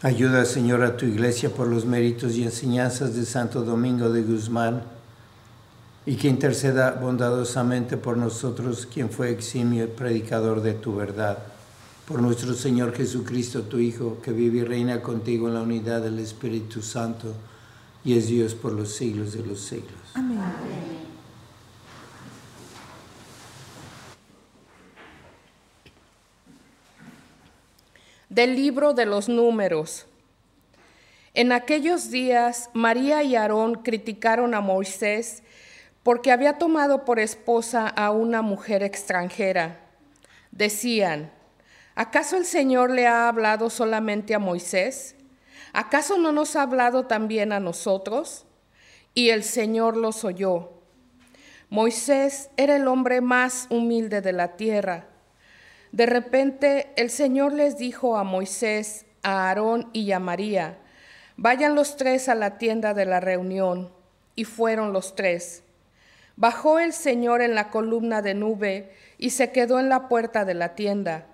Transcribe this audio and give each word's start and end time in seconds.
Ayuda, 0.00 0.44
Señor, 0.44 0.84
a 0.84 0.96
tu 0.96 1.06
iglesia 1.06 1.50
por 1.50 1.66
los 1.66 1.84
méritos 1.84 2.36
y 2.36 2.44
enseñanzas 2.44 3.16
de 3.16 3.26
Santo 3.26 3.62
Domingo 3.62 4.10
de 4.10 4.22
Guzmán 4.22 4.82
y 6.06 6.14
que 6.14 6.28
interceda 6.28 6.92
bondadosamente 6.92 7.96
por 7.96 8.16
nosotros, 8.16 8.86
quien 8.86 9.10
fue 9.10 9.30
eximio 9.30 9.88
predicador 9.88 10.62
de 10.62 10.74
tu 10.74 10.94
verdad. 10.94 11.38
Por 12.06 12.22
nuestro 12.22 12.54
Señor 12.54 12.94
Jesucristo, 12.94 13.62
tu 13.62 13.78
Hijo, 13.78 14.18
que 14.22 14.30
vive 14.30 14.58
y 14.58 14.64
reina 14.64 15.02
contigo 15.02 15.48
en 15.48 15.54
la 15.54 15.62
unidad 15.62 16.00
del 16.00 16.20
Espíritu 16.20 16.80
Santo 16.80 17.34
y 18.04 18.16
es 18.16 18.28
Dios 18.28 18.54
por 18.54 18.72
los 18.72 18.92
siglos 18.92 19.32
de 19.32 19.44
los 19.44 19.58
siglos. 19.58 19.98
Amén. 20.14 20.38
Del 28.38 28.54
libro 28.54 28.94
de 28.94 29.04
los 29.04 29.28
números. 29.28 30.06
En 31.34 31.50
aquellos 31.50 32.12
días 32.12 32.70
María 32.72 33.24
y 33.24 33.34
Aarón 33.34 33.82
criticaron 33.82 34.54
a 34.54 34.60
Moisés 34.60 35.42
porque 36.04 36.30
había 36.30 36.56
tomado 36.56 37.04
por 37.04 37.18
esposa 37.18 37.88
a 37.88 38.12
una 38.12 38.40
mujer 38.40 38.84
extranjera. 38.84 39.80
Decían, 40.52 41.32
¿acaso 41.96 42.36
el 42.36 42.44
Señor 42.44 42.92
le 42.92 43.08
ha 43.08 43.26
hablado 43.26 43.70
solamente 43.70 44.36
a 44.36 44.38
Moisés? 44.38 45.16
¿Acaso 45.72 46.16
no 46.16 46.30
nos 46.30 46.54
ha 46.54 46.62
hablado 46.62 47.06
también 47.06 47.50
a 47.50 47.58
nosotros? 47.58 48.46
Y 49.14 49.30
el 49.30 49.42
Señor 49.42 49.96
los 49.96 50.22
oyó. 50.22 50.74
Moisés 51.70 52.50
era 52.56 52.76
el 52.76 52.86
hombre 52.86 53.20
más 53.20 53.66
humilde 53.68 54.20
de 54.20 54.32
la 54.32 54.56
tierra 54.56 55.08
de 55.92 56.06
repente 56.06 56.92
el 56.96 57.10
Señor 57.10 57.52
les 57.52 57.78
dijo 57.78 58.16
a 58.16 58.24
Moisés, 58.24 59.06
a 59.22 59.48
Aarón 59.48 59.90
y 59.92 60.12
a 60.12 60.18
María, 60.18 60.78
vayan 61.36 61.74
los 61.74 61.96
tres 61.96 62.28
a 62.28 62.34
la 62.34 62.58
tienda 62.58 62.94
de 62.94 63.04
la 63.04 63.20
reunión. 63.20 63.92
Y 64.34 64.44
fueron 64.44 64.92
los 64.92 65.16
tres. 65.16 65.64
Bajó 66.36 66.78
el 66.78 66.92
Señor 66.92 67.42
en 67.42 67.56
la 67.56 67.70
columna 67.70 68.22
de 68.22 68.34
nube 68.34 68.92
y 69.18 69.30
se 69.30 69.50
quedó 69.50 69.80
en 69.80 69.88
la 69.88 70.06
puerta 70.06 70.44
de 70.44 70.54
la 70.54 70.76
tienda. 70.76 71.26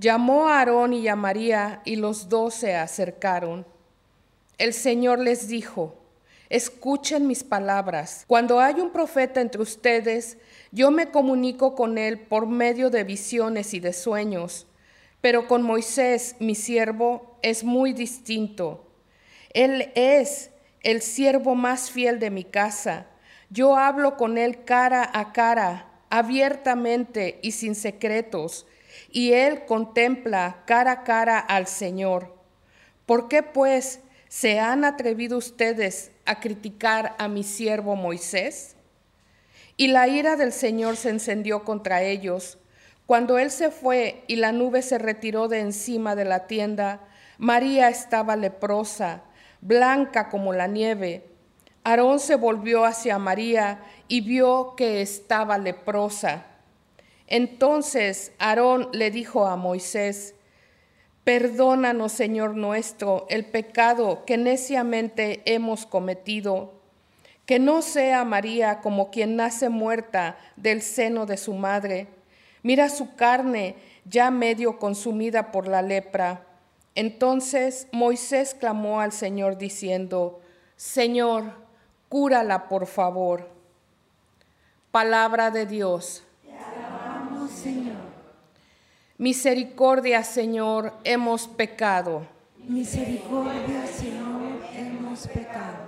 Llamó 0.00 0.48
a 0.48 0.58
Aarón 0.58 0.92
y 0.92 1.06
a 1.06 1.14
María 1.14 1.80
y 1.84 1.94
los 1.94 2.28
dos 2.28 2.54
se 2.54 2.74
acercaron. 2.74 3.64
El 4.58 4.72
Señor 4.72 5.20
les 5.20 5.46
dijo, 5.46 5.94
escuchen 6.48 7.28
mis 7.28 7.44
palabras. 7.44 8.24
Cuando 8.26 8.58
hay 8.58 8.80
un 8.80 8.90
profeta 8.90 9.40
entre 9.40 9.62
ustedes, 9.62 10.38
yo 10.74 10.90
me 10.90 11.12
comunico 11.12 11.76
con 11.76 11.98
él 11.98 12.18
por 12.18 12.48
medio 12.48 12.90
de 12.90 13.04
visiones 13.04 13.74
y 13.74 13.80
de 13.80 13.92
sueños, 13.92 14.66
pero 15.20 15.46
con 15.46 15.62
Moisés, 15.62 16.34
mi 16.40 16.56
siervo, 16.56 17.38
es 17.42 17.62
muy 17.62 17.92
distinto. 17.92 18.84
Él 19.50 19.92
es 19.94 20.50
el 20.80 21.00
siervo 21.00 21.54
más 21.54 21.92
fiel 21.92 22.18
de 22.18 22.30
mi 22.30 22.42
casa. 22.42 23.06
Yo 23.50 23.76
hablo 23.76 24.16
con 24.16 24.36
él 24.36 24.64
cara 24.64 25.08
a 25.14 25.32
cara, 25.32 25.92
abiertamente 26.10 27.38
y 27.40 27.52
sin 27.52 27.76
secretos, 27.76 28.66
y 29.12 29.32
él 29.32 29.66
contempla 29.66 30.64
cara 30.66 30.90
a 30.90 31.04
cara 31.04 31.38
al 31.38 31.68
Señor. 31.68 32.34
¿Por 33.06 33.28
qué 33.28 33.44
pues 33.44 34.00
se 34.28 34.58
han 34.58 34.84
atrevido 34.84 35.38
ustedes 35.38 36.10
a 36.24 36.40
criticar 36.40 37.14
a 37.18 37.28
mi 37.28 37.44
siervo 37.44 37.94
Moisés? 37.94 38.74
Y 39.76 39.88
la 39.88 40.06
ira 40.08 40.36
del 40.36 40.52
Señor 40.52 40.96
se 40.96 41.10
encendió 41.10 41.64
contra 41.64 42.02
ellos. 42.02 42.58
Cuando 43.06 43.38
él 43.38 43.50
se 43.50 43.70
fue 43.70 44.24
y 44.28 44.36
la 44.36 44.52
nube 44.52 44.82
se 44.82 44.98
retiró 44.98 45.48
de 45.48 45.60
encima 45.60 46.14
de 46.14 46.24
la 46.24 46.46
tienda, 46.46 47.00
María 47.38 47.88
estaba 47.88 48.36
leprosa, 48.36 49.22
blanca 49.60 50.28
como 50.28 50.52
la 50.52 50.68
nieve. 50.68 51.26
Aarón 51.82 52.20
se 52.20 52.36
volvió 52.36 52.84
hacia 52.84 53.18
María 53.18 53.82
y 54.08 54.20
vio 54.20 54.74
que 54.76 55.02
estaba 55.02 55.58
leprosa. 55.58 56.46
Entonces 57.26 58.32
Aarón 58.38 58.88
le 58.92 59.10
dijo 59.10 59.46
a 59.46 59.56
Moisés, 59.56 60.34
Perdónanos, 61.24 62.12
Señor 62.12 62.54
nuestro, 62.54 63.26
el 63.30 63.46
pecado 63.46 64.24
que 64.26 64.36
neciamente 64.36 65.42
hemos 65.46 65.86
cometido, 65.86 66.82
que 67.46 67.58
no 67.58 67.82
sea 67.82 68.24
María 68.24 68.80
como 68.80 69.10
quien 69.10 69.36
nace 69.36 69.68
muerta 69.68 70.36
del 70.56 70.82
seno 70.82 71.26
de 71.26 71.36
su 71.36 71.54
madre. 71.54 72.08
Mira 72.62 72.88
su 72.88 73.14
carne 73.14 73.76
ya 74.04 74.30
medio 74.30 74.78
consumida 74.78 75.52
por 75.52 75.68
la 75.68 75.82
lepra. 75.82 76.46
Entonces 76.94 77.88
Moisés 77.92 78.54
clamó 78.54 79.00
al 79.00 79.12
Señor 79.12 79.58
diciendo, 79.58 80.40
Señor, 80.76 81.44
cúrala 82.08 82.68
por 82.68 82.86
favor. 82.86 83.50
Palabra 84.90 85.50
de 85.50 85.66
Dios. 85.66 86.24
Señor. 87.48 87.96
Misericordia, 89.18 90.22
Señor, 90.22 90.92
hemos 91.04 91.46
pecado. 91.46 92.26
Misericordia, 92.58 93.86
Señor, 93.86 94.60
hemos 94.74 95.26
pecado. 95.28 95.83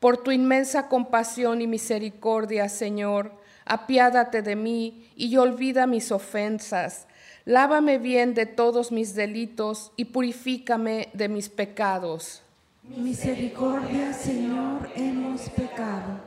Por 0.00 0.18
tu 0.18 0.30
inmensa 0.30 0.88
compasión 0.88 1.60
y 1.60 1.66
misericordia, 1.66 2.68
Señor, 2.68 3.32
apiádate 3.64 4.42
de 4.42 4.54
mí 4.54 5.10
y 5.16 5.36
olvida 5.36 5.88
mis 5.88 6.12
ofensas. 6.12 7.08
Lávame 7.44 7.98
bien 7.98 8.34
de 8.34 8.46
todos 8.46 8.92
mis 8.92 9.14
delitos 9.14 9.90
y 9.96 10.06
purifícame 10.06 11.08
de 11.14 11.28
mis 11.28 11.48
pecados. 11.48 12.42
Misericordia, 12.84 14.12
Señor, 14.12 14.88
hemos 14.94 15.48
pecado. 15.50 16.20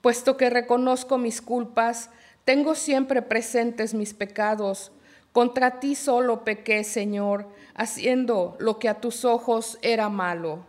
Puesto 0.00 0.36
que 0.36 0.50
reconozco 0.50 1.16
mis 1.16 1.40
culpas, 1.40 2.10
tengo 2.44 2.74
siempre 2.74 3.22
presentes 3.22 3.94
mis 3.94 4.14
pecados. 4.14 4.90
Contra 5.32 5.78
ti 5.78 5.94
solo 5.94 6.42
pequé, 6.42 6.82
Señor, 6.82 7.48
haciendo 7.74 8.56
lo 8.58 8.78
que 8.78 8.88
a 8.88 9.00
tus 9.00 9.24
ojos 9.24 9.78
era 9.82 10.08
malo. 10.08 10.64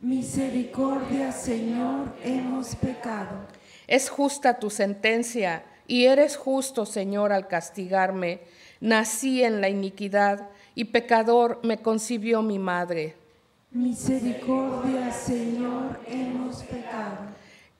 Misericordia, 0.00 1.32
Señor, 1.32 2.14
hemos 2.22 2.76
pecado. 2.76 3.48
Es 3.88 4.08
justa 4.08 4.60
tu 4.60 4.70
sentencia, 4.70 5.64
y 5.88 6.04
eres 6.04 6.36
justo, 6.36 6.86
Señor, 6.86 7.32
al 7.32 7.48
castigarme. 7.48 8.42
Nací 8.80 9.42
en 9.42 9.60
la 9.60 9.68
iniquidad, 9.68 10.50
y 10.76 10.84
pecador 10.84 11.58
me 11.64 11.78
concibió 11.78 12.42
mi 12.42 12.60
madre. 12.60 13.16
Misericordia, 13.72 15.10
Señor, 15.10 15.98
hemos 16.06 16.62
pecado. 16.62 17.16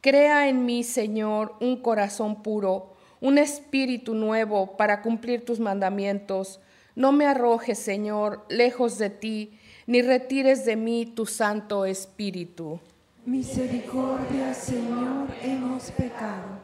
Crea 0.00 0.48
en 0.48 0.66
mí, 0.66 0.82
Señor, 0.82 1.54
un 1.60 1.80
corazón 1.80 2.42
puro, 2.42 2.96
un 3.20 3.38
espíritu 3.38 4.14
nuevo 4.14 4.76
para 4.76 5.02
cumplir 5.02 5.44
tus 5.44 5.60
mandamientos. 5.60 6.58
No 6.96 7.12
me 7.12 7.26
arrojes, 7.26 7.78
Señor, 7.78 8.44
lejos 8.48 8.98
de 8.98 9.10
ti, 9.10 9.57
ni 9.88 10.02
retires 10.02 10.66
de 10.66 10.76
mí 10.76 11.06
tu 11.06 11.24
santo 11.24 11.86
espíritu. 11.86 12.78
Misericordia, 13.24 14.52
Señor, 14.52 15.28
hemos 15.42 15.90
pecado. 15.92 16.60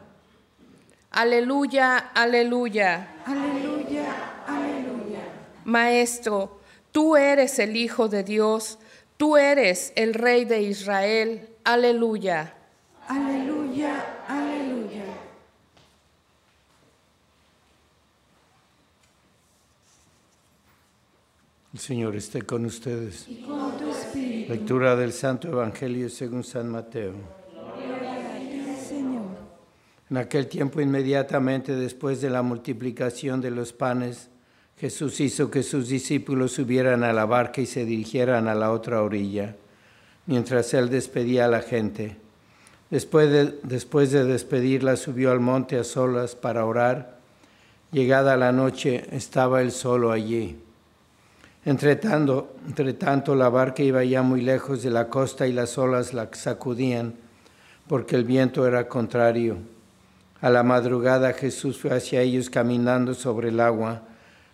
Aleluya, 1.09 1.97
aleluya. 2.13 3.15
Aleluya, 3.25 4.43
aleluya. 4.45 5.23
Maestro, 5.63 6.59
tú 6.91 7.17
eres 7.17 7.57
el 7.57 7.75
Hijo 7.75 8.09
de 8.09 8.23
Dios, 8.23 8.77
tú 9.17 9.37
eres 9.37 9.91
el 9.95 10.13
Rey 10.13 10.45
de 10.45 10.61
Israel. 10.61 11.49
Aleluya. 11.63 12.53
Aleluya, 13.07 14.05
aleluya. 14.27 14.54
El 21.75 21.81
Señor 21.81 22.15
esté 22.15 22.43
con 22.43 22.65
ustedes. 22.65 23.27
Y 23.27 23.41
con 23.41 23.77
tu 23.77 23.91
espíritu, 23.91 24.53
Lectura 24.53 24.95
del 24.95 25.11
Santo 25.11 25.49
Evangelio 25.49 26.09
según 26.09 26.45
San 26.45 26.69
Mateo. 26.69 27.15
Señor. 28.87 29.23
En 30.09 30.15
aquel 30.15 30.47
tiempo, 30.47 30.79
inmediatamente 30.79 31.75
después 31.75 32.21
de 32.21 32.29
la 32.29 32.43
multiplicación 32.43 33.41
de 33.41 33.51
los 33.51 33.73
panes, 33.73 34.29
Jesús 34.77 35.19
hizo 35.19 35.51
que 35.51 35.63
sus 35.63 35.89
discípulos 35.89 36.53
subieran 36.53 37.03
a 37.03 37.11
la 37.11 37.25
barca 37.25 37.59
y 37.59 37.65
se 37.65 37.83
dirigieran 37.83 38.47
a 38.47 38.55
la 38.55 38.71
otra 38.71 39.01
orilla, 39.01 39.57
mientras 40.27 40.73
él 40.73 40.89
despedía 40.89 41.43
a 41.43 41.49
la 41.49 41.61
gente. 41.61 42.15
Después 42.89 43.29
de, 43.29 43.59
después 43.63 44.11
de 44.11 44.23
despedirla, 44.23 44.95
subió 44.95 45.29
al 45.29 45.41
monte 45.41 45.77
a 45.77 45.83
solas 45.83 46.35
para 46.35 46.63
orar. 46.63 47.19
Llegada 47.91 48.37
la 48.37 48.53
noche, 48.53 49.07
estaba 49.11 49.61
él 49.61 49.73
solo 49.73 50.13
allí. 50.13 50.61
Entre 51.65 51.95
tanto, 51.95 53.35
la 53.35 53.49
barca 53.49 53.81
iba 53.81 54.03
ya 54.03 54.21
muy 54.21 54.41
lejos 54.41 54.83
de 54.83 54.91
la 54.91 55.09
costa 55.09 55.47
y 55.47 55.51
las 55.51 55.79
olas 55.79 56.13
la 56.13 56.29
sacudían, 56.31 57.15
porque 57.87 58.15
el 58.15 58.23
viento 58.23 58.67
era 58.67 58.87
contrario. 58.87 59.57
A 60.41 60.51
la 60.51 60.61
madrugada 60.61 61.33
Jesús 61.33 61.79
fue 61.79 61.91
hacia 61.91 62.21
ellos 62.21 62.51
caminando 62.51 63.15
sobre 63.15 63.49
el 63.49 63.59
agua. 63.59 64.03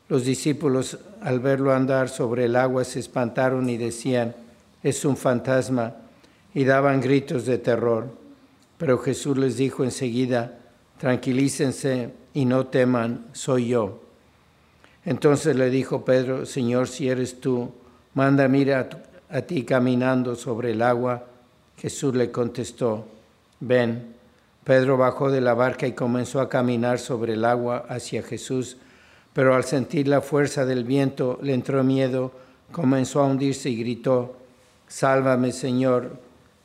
Los 0.07 0.23
discípulos, 0.23 0.99
al 1.21 1.41
verlo 1.41 1.73
andar 1.73 2.07
sobre 2.07 2.45
el 2.45 2.55
agua, 2.55 2.85
se 2.85 2.99
espantaron 2.99 3.69
y 3.69 3.75
decían, 3.75 4.33
es 4.81 5.03
un 5.03 5.17
fantasma, 5.17 5.95
y 6.53 6.63
daban 6.63 7.01
gritos 7.01 7.45
de 7.45 7.57
terror. 7.57 8.07
Pero 8.77 8.97
Jesús 8.97 9.37
les 9.37 9.57
dijo 9.57 9.83
enseguida, 9.83 10.59
tranquilícense 10.97 12.13
y 12.33 12.45
no 12.45 12.67
teman, 12.67 13.25
soy 13.33 13.67
yo. 13.67 14.10
Entonces 15.05 15.55
le 15.55 15.69
dijo 15.69 16.05
Pedro, 16.05 16.45
Señor, 16.45 16.87
si 16.87 17.09
eres 17.09 17.39
tú, 17.39 17.71
manda 18.13 18.47
mira 18.47 18.89
a, 19.29 19.37
a 19.37 19.41
ti 19.41 19.63
caminando 19.63 20.35
sobre 20.35 20.71
el 20.71 20.81
agua. 20.81 21.25
Jesús 21.77 22.15
le 22.15 22.31
contestó, 22.31 23.05
ven. 23.59 24.13
Pedro 24.63 24.97
bajó 24.97 25.31
de 25.31 25.41
la 25.41 25.55
barca 25.55 25.87
y 25.87 25.93
comenzó 25.93 26.39
a 26.39 26.49
caminar 26.49 26.99
sobre 26.99 27.33
el 27.33 27.45
agua 27.45 27.85
hacia 27.89 28.21
Jesús, 28.21 28.77
pero 29.33 29.55
al 29.55 29.63
sentir 29.63 30.07
la 30.07 30.21
fuerza 30.21 30.65
del 30.65 30.83
viento 30.83 31.39
le 31.41 31.53
entró 31.53 31.83
miedo, 31.83 32.31
comenzó 32.71 33.21
a 33.21 33.25
hundirse 33.25 33.69
y 33.69 33.77
gritó, 33.77 34.35
Sálvame, 34.87 35.51
Señor. 35.51 36.19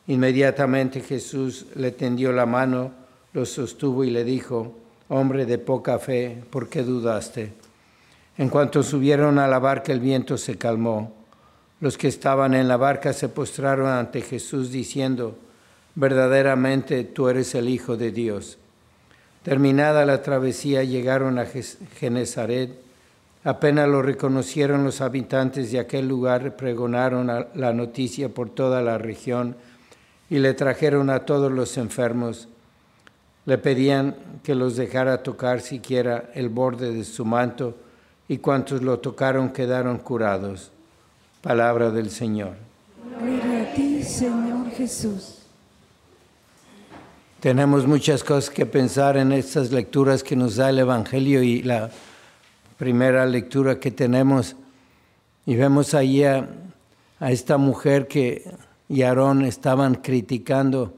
Inmediatamente 0.08 1.00
Jesús 1.00 1.66
le 1.74 1.90
tendió 1.92 2.32
la 2.32 2.44
mano, 2.44 2.92
lo 3.32 3.46
sostuvo 3.46 4.04
y 4.04 4.10
le 4.10 4.24
dijo, 4.24 4.74
Hombre 5.08 5.46
de 5.46 5.58
poca 5.58 5.98
fe, 5.98 6.42
¿por 6.50 6.68
qué 6.68 6.82
dudaste? 6.82 7.52
En 8.38 8.50
cuanto 8.50 8.82
subieron 8.82 9.38
a 9.38 9.48
la 9.48 9.58
barca, 9.58 9.92
el 9.92 10.00
viento 10.00 10.36
se 10.36 10.58
calmó. 10.58 11.14
Los 11.80 11.96
que 11.96 12.08
estaban 12.08 12.52
en 12.52 12.68
la 12.68 12.76
barca 12.76 13.14
se 13.14 13.30
postraron 13.30 13.88
ante 13.88 14.20
Jesús 14.20 14.70
diciendo, 14.70 15.38
verdaderamente 15.94 17.04
tú 17.04 17.28
eres 17.28 17.54
el 17.54 17.68
Hijo 17.68 17.96
de 17.96 18.12
Dios. 18.12 18.58
Terminada 19.42 20.04
la 20.04 20.22
travesía, 20.22 20.84
llegaron 20.84 21.38
a 21.38 21.46
Genezaret. 21.98 22.78
Apenas 23.42 23.88
lo 23.88 24.02
reconocieron 24.02 24.84
los 24.84 25.00
habitantes 25.00 25.72
de 25.72 25.78
aquel 25.78 26.06
lugar, 26.06 26.56
pregonaron 26.56 27.46
la 27.54 27.72
noticia 27.72 28.28
por 28.28 28.50
toda 28.50 28.82
la 28.82 28.98
región 28.98 29.56
y 30.28 30.40
le 30.40 30.52
trajeron 30.52 31.08
a 31.08 31.20
todos 31.20 31.50
los 31.50 31.78
enfermos. 31.78 32.48
Le 33.46 33.56
pedían 33.56 34.16
que 34.42 34.54
los 34.54 34.76
dejara 34.76 35.22
tocar 35.22 35.60
siquiera 35.60 36.30
el 36.34 36.48
borde 36.48 36.92
de 36.92 37.04
su 37.04 37.24
manto 37.24 37.76
y 38.28 38.38
cuantos 38.38 38.82
lo 38.82 38.98
tocaron 38.98 39.50
quedaron 39.50 39.98
curados. 39.98 40.70
Palabra 41.42 41.90
del 41.90 42.10
Señor. 42.10 42.54
Gloria 43.20 43.62
a 43.62 43.74
ti, 43.74 44.02
Señor 44.02 44.70
Jesús. 44.70 45.42
Tenemos 47.40 47.86
muchas 47.86 48.24
cosas 48.24 48.50
que 48.50 48.66
pensar 48.66 49.16
en 49.16 49.32
estas 49.32 49.70
lecturas 49.70 50.22
que 50.22 50.34
nos 50.34 50.56
da 50.56 50.70
el 50.70 50.78
Evangelio 50.78 51.42
y 51.42 51.62
la 51.62 51.90
primera 52.76 53.26
lectura 53.26 53.78
que 53.78 53.90
tenemos. 53.90 54.56
Y 55.44 55.54
vemos 55.54 55.94
ahí 55.94 56.24
a, 56.24 56.48
a 57.20 57.30
esta 57.30 57.56
mujer 57.56 58.08
que 58.08 58.50
y 58.88 59.02
Aarón 59.02 59.44
estaban 59.44 59.96
criticando 59.96 60.94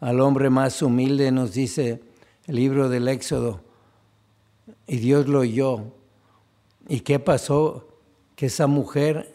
al 0.00 0.20
hombre 0.20 0.50
más 0.50 0.82
humilde, 0.82 1.30
nos 1.30 1.52
dice 1.52 2.00
el 2.46 2.56
libro 2.56 2.88
del 2.88 3.08
Éxodo. 3.08 3.60
Y 4.86 4.98
Dios 4.98 5.26
lo 5.28 5.40
oyó. 5.40 5.84
¿Y 6.90 7.02
qué 7.02 7.20
pasó? 7.20 7.86
Que 8.34 8.46
esa 8.46 8.66
mujer, 8.66 9.32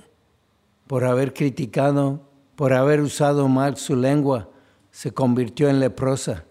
por 0.88 1.06
haber 1.06 1.34
criticado, 1.34 2.20
por 2.58 2.74
haber 2.74 3.00
usado 3.00 3.48
mal 3.48 3.78
su 3.78 3.96
lengua, 3.96 4.50
se 4.92 5.14
convirtió 5.14 5.70
en 5.70 5.80
leprosa. 5.80 6.44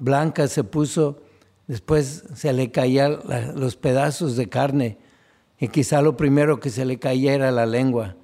Blanca 0.00 0.48
se 0.48 0.64
puso, 0.64 1.20
después 1.66 2.24
se 2.34 2.54
le 2.54 2.70
caían 2.70 3.18
los 3.54 3.76
pedazos 3.76 4.34
de 4.34 4.48
carne 4.48 4.96
y 5.60 5.68
quizá 5.68 6.00
lo 6.00 6.16
primero 6.16 6.58
que 6.58 6.70
se 6.70 6.86
le 6.86 6.98
caía 6.98 7.34
era 7.34 7.50
la 7.50 7.66
lengua. 7.66 8.16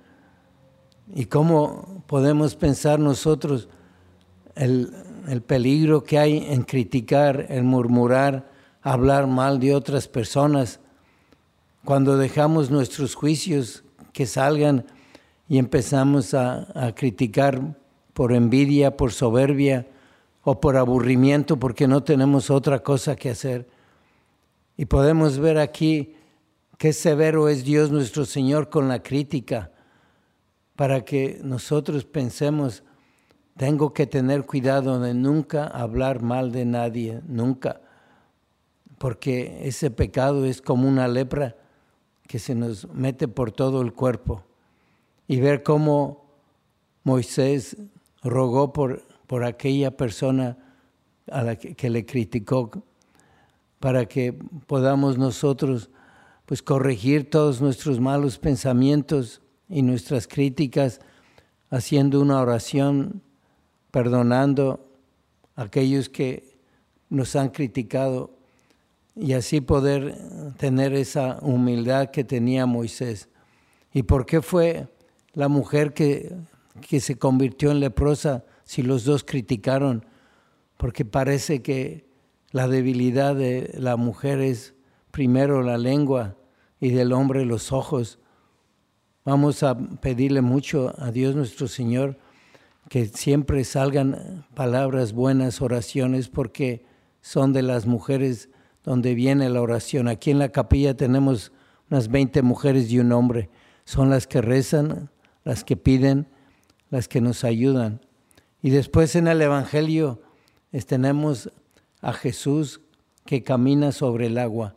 ¿Y 1.15 1.27
cómo 1.27 2.03
podemos 2.07 2.57
pensar 2.57 2.99
nosotros 2.99 3.69
el, 4.55 4.91
el 5.29 5.43
peligro 5.43 6.03
que 6.03 6.19
hay 6.19 6.47
en 6.49 6.63
criticar, 6.63 7.45
en 7.51 7.67
murmurar, 7.67 8.51
hablar 8.81 9.27
mal 9.27 9.61
de 9.61 9.75
otras 9.75 10.09
personas, 10.09 10.81
cuando 11.89 12.19
dejamos 12.19 12.71
nuestros 12.71 13.15
juicios 13.15 13.83
que 14.13 14.27
salgan 14.27 14.85
y 15.49 15.57
empezamos 15.57 16.35
a, 16.35 16.93
criticar 16.95 17.79
por 18.13 18.35
envidia, 18.35 18.95
por 18.95 19.11
soberbia 19.11 19.87
o 20.43 20.61
por 20.61 20.77
aburrimiento 20.77 21.59
porque 21.59 21.89
no 21.89 22.03
tenemos 22.03 22.51
otra 22.51 22.81
cosa 22.81 23.17
que 23.17 23.31
hacer. 23.31 23.71
Y 24.77 24.85
podemos 24.85 25.39
ver 25.39 25.57
aquí 25.57 26.15
qué 26.77 26.93
severo 26.93 27.49
es 27.49 27.65
Dios 27.65 27.91
nuestro 27.91 28.27
Señor 28.27 28.69
con 28.69 28.87
la 28.87 29.03
crítica, 29.03 29.73
para 30.77 31.07
que 31.07 31.41
nosotros 31.43 32.05
pensemos, 32.05 32.83
tengo 33.57 33.95
que 33.95 34.07
tener 34.07 34.45
cuidado 34.45 35.01
de 35.01 35.15
nunca 35.15 35.67
hablar 35.67 36.21
mal 36.21 36.53
de 36.53 36.67
nadie, 36.67 37.23
nunca, 37.27 37.81
porque 38.99 39.61
ese 39.63 39.91
pecado 39.91 40.45
es 40.45 40.61
como 40.61 40.87
una 40.87 41.09
lepra 41.09 41.57
que 42.29 42.39
se 42.39 42.55
nos 42.55 42.87
mete 42.95 43.27
por 43.27 43.51
todo 43.51 43.81
el 43.81 43.93
cuerpo. 43.93 44.45
Y 45.27 45.41
ver 45.41 45.63
cómo 45.63 46.27
Moisés 47.03 47.77
rogó 48.23 48.73
por, 48.73 49.03
por 49.27 49.45
aquella 49.45 49.97
persona 49.97 50.59
a 51.33 51.43
la 51.43 51.57
que, 51.57 51.75
que 51.75 51.91
le 51.91 52.05
criticó, 52.07 52.71
para 53.81 54.07
que 54.07 54.35
podamos 54.67 55.19
nosotros 55.19 55.91
pues 56.45 56.63
corregir 56.63 57.29
todos 57.29 57.61
nuestros 57.61 57.99
malos 57.99 58.39
pensamientos 58.39 59.41
y 59.69 59.83
nuestras 59.83 60.27
críticas, 60.27 61.01
haciendo 61.71 62.21
una 62.21 62.41
oración, 62.41 63.23
perdonando 63.91 64.87
a 65.57 65.63
aquellos 65.63 66.09
que 66.09 66.59
nos 67.09 67.37
han 67.37 67.49
criticado 67.51 68.38
y 69.21 69.33
así 69.33 69.61
poder 69.61 70.17
tener 70.57 70.95
esa 70.95 71.39
humildad 71.43 72.11
que 72.11 72.25
tenía 72.25 72.67
Moisés. 72.67 73.29
¿Y 73.93 74.05
por 74.05 74.27
qué 74.27 74.43
fue 74.43 74.89
la 75.33 75.49
mujer 75.49 75.93
que, 75.93 76.35
que 76.89 77.01
se 77.01 77.17
convirtió 77.17 77.71
en 77.71 77.81
leprosa 77.81 78.45
si 78.65 78.83
los 78.83 79.05
dos 79.05 79.25
criticaron? 79.25 80.07
Porque 80.77 81.05
parece 81.05 81.63
que 81.63 82.07
la 82.51 82.69
debilidad 82.69 83.35
de 83.35 83.75
la 83.79 83.97
mujer 83.97 84.41
es 84.41 84.75
primero 85.11 85.63
la 85.63 85.79
lengua 85.79 86.37
y 86.81 86.91
del 86.91 87.13
hombre 87.13 87.45
los 87.45 87.73
ojos. 87.73 88.21
Vamos 89.25 89.63
a 89.63 89.77
pedirle 89.77 90.43
mucho 90.43 90.95
a 90.97 91.11
Dios 91.11 91.35
nuestro 91.35 91.67
Señor 91.67 92.19
que 92.89 93.07
siempre 93.07 93.65
salgan 93.65 94.47
palabras 94.55 95.13
buenas, 95.13 95.61
oraciones, 95.61 96.29
porque 96.29 96.87
son 97.21 97.53
de 97.53 97.63
las 97.63 97.85
mujeres 97.85 98.49
donde 98.89 99.15
viene 99.15 99.51
la 99.51 99.61
oración. 99.61 100.09
Aquí 100.09 100.31
en 100.31 100.39
la 100.39 100.49
capilla 100.49 100.97
tenemos 100.97 101.53
unas 101.91 102.09
20 102.09 102.41
mujeres 102.41 102.91
y 102.91 102.99
un 102.99 103.13
hombre. 103.13 103.51
Son 103.85 104.09
las 104.09 104.27
que 104.27 104.41
rezan, 104.41 105.11
las 105.45 105.63
que 105.63 105.77
piden, 105.77 106.27
las 106.89 107.07
que 107.07 107.21
nos 107.21 107.45
ayudan. 107.45 108.01
Y 108.63 108.71
después 108.71 109.15
en 109.15 109.29
el 109.29 109.43
Evangelio 109.43 110.23
tenemos 110.87 111.51
a 112.01 112.15
Jesús 112.15 112.81
que 113.27 113.43
camina 113.43 113.93
sobre 113.93 114.29
el 114.29 114.39
agua. 114.39 114.75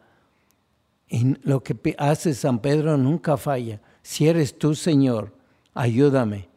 Y 1.07 1.37
lo 1.43 1.63
que 1.63 1.95
hace 1.97 2.33
San 2.33 2.59
Pedro 2.59 2.97
nunca 2.97 3.37
falla. 3.37 3.79
Si 4.01 4.27
eres 4.27 4.57
tú, 4.57 4.75
Señor, 4.75 5.33
ayúdame. 5.73 6.49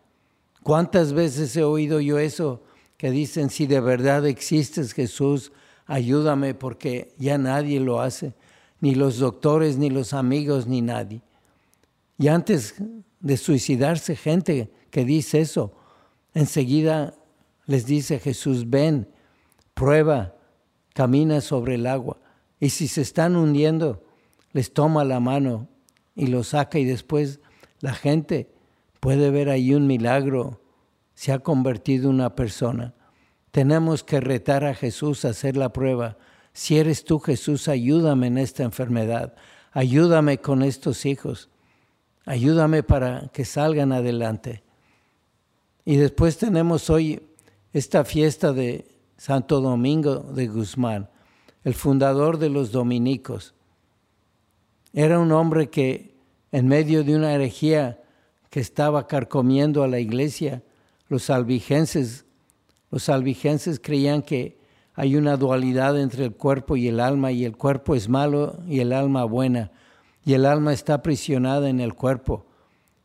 ¿Cuántas 0.64 1.12
veces 1.12 1.56
he 1.56 1.62
oído 1.62 2.00
yo 2.00 2.18
eso 2.18 2.64
que 2.96 3.12
dicen, 3.12 3.48
si 3.48 3.68
de 3.68 3.78
verdad 3.78 4.26
existes 4.26 4.92
Jesús, 4.92 5.52
ayúdame 5.86 6.54
porque 6.54 7.14
ya 7.18 7.38
nadie 7.38 7.80
lo 7.80 8.00
hace, 8.00 8.34
ni 8.80 8.94
los 8.94 9.18
doctores, 9.18 9.76
ni 9.78 9.90
los 9.90 10.12
amigos, 10.12 10.66
ni 10.66 10.82
nadie. 10.82 11.22
Y 12.18 12.28
antes 12.28 12.76
de 13.20 13.36
suicidarse 13.36 14.16
gente 14.16 14.70
que 14.90 15.04
dice 15.04 15.40
eso, 15.40 15.72
enseguida 16.34 17.14
les 17.66 17.86
dice 17.86 18.18
Jesús, 18.18 18.68
ven, 18.68 19.08
prueba, 19.74 20.34
camina 20.92 21.40
sobre 21.40 21.76
el 21.76 21.86
agua. 21.86 22.18
Y 22.60 22.70
si 22.70 22.88
se 22.88 23.00
están 23.00 23.36
hundiendo, 23.36 24.04
les 24.52 24.72
toma 24.72 25.04
la 25.04 25.20
mano 25.20 25.68
y 26.14 26.26
lo 26.28 26.44
saca 26.44 26.78
y 26.78 26.84
después 26.84 27.40
la 27.80 27.92
gente 27.92 28.50
puede 29.00 29.30
ver 29.30 29.48
ahí 29.48 29.74
un 29.74 29.86
milagro, 29.86 30.60
se 31.14 31.32
ha 31.32 31.40
convertido 31.40 32.08
en 32.08 32.16
una 32.16 32.34
persona. 32.34 32.94
Tenemos 33.54 34.02
que 34.02 34.20
retar 34.20 34.64
a 34.64 34.74
Jesús 34.74 35.24
a 35.24 35.28
hacer 35.28 35.56
la 35.56 35.72
prueba. 35.72 36.16
Si 36.52 36.76
eres 36.76 37.04
tú, 37.04 37.20
Jesús, 37.20 37.68
ayúdame 37.68 38.26
en 38.26 38.36
esta 38.36 38.64
enfermedad. 38.64 39.36
Ayúdame 39.70 40.38
con 40.38 40.64
estos 40.64 41.06
hijos. 41.06 41.50
Ayúdame 42.26 42.82
para 42.82 43.30
que 43.32 43.44
salgan 43.44 43.92
adelante. 43.92 44.64
Y 45.84 45.98
después 45.98 46.36
tenemos 46.36 46.90
hoy 46.90 47.22
esta 47.72 48.04
fiesta 48.04 48.52
de 48.52 48.88
Santo 49.18 49.60
Domingo 49.60 50.16
de 50.16 50.48
Guzmán, 50.48 51.08
el 51.62 51.74
fundador 51.74 52.38
de 52.38 52.48
los 52.48 52.72
dominicos. 52.72 53.54
Era 54.92 55.20
un 55.20 55.30
hombre 55.30 55.70
que 55.70 56.16
en 56.50 56.66
medio 56.66 57.04
de 57.04 57.14
una 57.14 57.32
herejía 57.32 58.02
que 58.50 58.58
estaba 58.58 59.06
carcomiendo 59.06 59.84
a 59.84 59.88
la 59.88 60.00
iglesia, 60.00 60.64
los 61.06 61.30
albigenses, 61.30 62.23
los 62.94 63.08
albigenses 63.08 63.80
creían 63.82 64.22
que 64.22 64.56
hay 64.94 65.16
una 65.16 65.36
dualidad 65.36 66.00
entre 66.00 66.26
el 66.26 66.36
cuerpo 66.36 66.76
y 66.76 66.86
el 66.86 67.00
alma, 67.00 67.32
y 67.32 67.44
el 67.44 67.56
cuerpo 67.56 67.96
es 67.96 68.08
malo 68.08 68.60
y 68.68 68.78
el 68.78 68.92
alma 68.92 69.24
buena, 69.24 69.72
y 70.24 70.34
el 70.34 70.46
alma 70.46 70.72
está 70.72 70.94
aprisionada 70.94 71.68
en 71.68 71.80
el 71.80 71.94
cuerpo. 71.94 72.46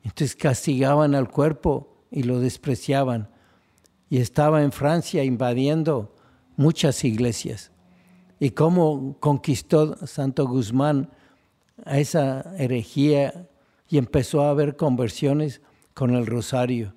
Entonces 0.03 0.35
castigaban 0.35 1.15
al 1.15 1.27
cuerpo 1.31 2.03
y 2.11 2.21
lo 2.21 2.39
despreciaban. 2.39 3.31
Y 4.11 4.19
estaba 4.19 4.61
en 4.61 4.71
Francia 4.71 5.23
invadiendo 5.23 6.15
muchas 6.55 7.03
iglesias. 7.03 7.71
Y 8.39 8.51
cómo 8.51 9.17
conquistó 9.19 10.05
Santo 10.05 10.45
Guzmán 10.45 11.09
a 11.83 11.97
esa 11.97 12.45
herejía 12.59 13.49
y 13.87 13.97
empezó 13.97 14.43
a 14.43 14.51
haber 14.51 14.75
conversiones 14.75 15.61
con 15.95 16.13
el 16.13 16.27
rosario. 16.27 16.93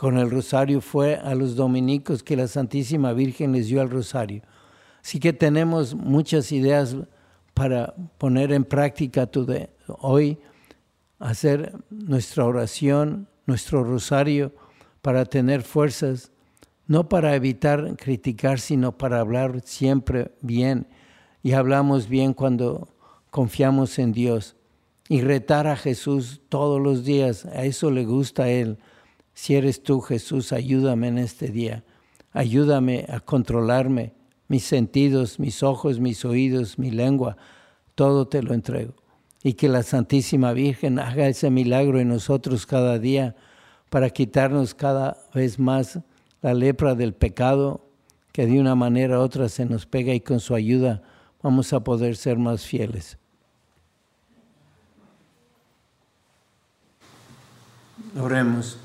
Con 0.00 0.16
el 0.16 0.30
rosario 0.30 0.80
fue 0.80 1.16
a 1.16 1.34
los 1.34 1.56
dominicos 1.56 2.22
que 2.22 2.34
la 2.34 2.48
Santísima 2.48 3.12
Virgen 3.12 3.52
les 3.52 3.66
dio 3.66 3.82
al 3.82 3.90
rosario. 3.90 4.40
Así 5.04 5.20
que 5.20 5.34
tenemos 5.34 5.94
muchas 5.94 6.52
ideas 6.52 6.96
para 7.52 7.94
poner 8.16 8.50
en 8.50 8.64
práctica 8.64 9.28
hoy, 9.98 10.38
hacer 11.18 11.74
nuestra 11.90 12.46
oración, 12.46 13.28
nuestro 13.44 13.84
rosario, 13.84 14.54
para 15.02 15.26
tener 15.26 15.60
fuerzas, 15.60 16.32
no 16.86 17.10
para 17.10 17.34
evitar 17.34 17.94
criticar, 17.98 18.58
sino 18.58 18.96
para 18.96 19.20
hablar 19.20 19.60
siempre 19.64 20.32
bien. 20.40 20.86
Y 21.42 21.52
hablamos 21.52 22.08
bien 22.08 22.32
cuando 22.32 22.88
confiamos 23.28 23.98
en 23.98 24.12
Dios 24.12 24.56
y 25.10 25.20
retar 25.20 25.66
a 25.66 25.76
Jesús 25.76 26.40
todos 26.48 26.80
los 26.80 27.04
días. 27.04 27.44
A 27.44 27.66
eso 27.66 27.90
le 27.90 28.06
gusta 28.06 28.44
a 28.44 28.48
Él. 28.48 28.78
Si 29.40 29.54
eres 29.54 29.82
tú, 29.82 30.02
Jesús, 30.02 30.52
ayúdame 30.52 31.08
en 31.08 31.16
este 31.16 31.48
día. 31.48 31.82
Ayúdame 32.30 33.06
a 33.08 33.20
controlarme, 33.20 34.12
mis 34.48 34.64
sentidos, 34.64 35.40
mis 35.40 35.62
ojos, 35.62 35.98
mis 35.98 36.26
oídos, 36.26 36.78
mi 36.78 36.90
lengua. 36.90 37.38
Todo 37.94 38.28
te 38.28 38.42
lo 38.42 38.52
entrego. 38.52 38.92
Y 39.42 39.54
que 39.54 39.70
la 39.70 39.82
Santísima 39.82 40.52
Virgen 40.52 40.98
haga 40.98 41.26
ese 41.26 41.48
milagro 41.48 41.98
en 41.98 42.08
nosotros 42.08 42.66
cada 42.66 42.98
día 42.98 43.34
para 43.88 44.10
quitarnos 44.10 44.74
cada 44.74 45.16
vez 45.32 45.58
más 45.58 46.00
la 46.42 46.52
lepra 46.52 46.94
del 46.94 47.14
pecado 47.14 47.88
que 48.32 48.44
de 48.44 48.60
una 48.60 48.74
manera 48.74 49.20
u 49.20 49.22
otra 49.22 49.48
se 49.48 49.64
nos 49.64 49.86
pega 49.86 50.12
y 50.12 50.20
con 50.20 50.40
su 50.40 50.54
ayuda 50.54 51.00
vamos 51.42 51.72
a 51.72 51.80
poder 51.80 52.14
ser 52.16 52.36
más 52.36 52.66
fieles. 52.66 53.16
Oremos. 58.20 58.78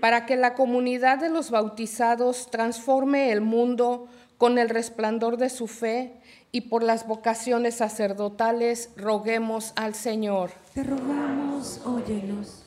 Para 0.00 0.26
que 0.26 0.36
la 0.36 0.54
comunidad 0.54 1.18
de 1.18 1.28
los 1.28 1.50
bautizados 1.50 2.50
transforme 2.50 3.32
el 3.32 3.40
mundo 3.40 4.08
con 4.38 4.58
el 4.58 4.70
resplandor 4.70 5.36
de 5.36 5.50
su 5.50 5.66
fe 5.66 6.14
y 6.52 6.62
por 6.62 6.82
las 6.82 7.06
vocaciones 7.06 7.76
sacerdotales, 7.76 8.90
roguemos 8.96 9.72
al 9.76 9.94
Señor. 9.94 10.52
Te 10.72 10.82
rogamos, 10.82 11.82
óyenos. 11.84 12.64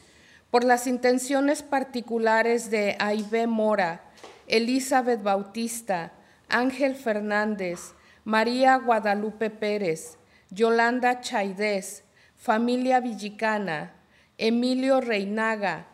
Por 0.52 0.64
las 0.64 0.86
intenciones 0.86 1.64
particulares 1.64 2.70
de 2.70 2.96
Aibé 3.00 3.48
Mora, 3.48 4.04
Elizabeth 4.46 5.24
Bautista, 5.24 6.14
Ángel 6.48 6.96
Fernández, 6.96 7.94
María 8.24 8.76
Guadalupe 8.76 9.50
Pérez, 9.50 10.20
Yolanda 10.52 11.22
Chaidez, 11.22 12.04
familia 12.36 13.00
Villicana, 13.00 13.96
Emilio 14.38 15.02
Reinaga, 15.02 15.88